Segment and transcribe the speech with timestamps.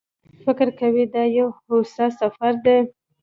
[0.43, 2.77] فکر کوي دا یو هوسا سفر دی.